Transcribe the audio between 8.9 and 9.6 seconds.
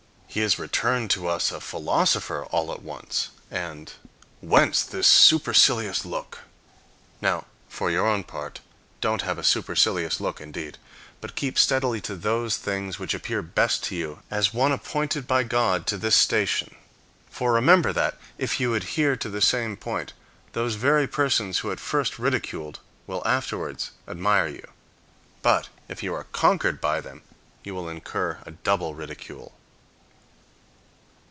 don't have a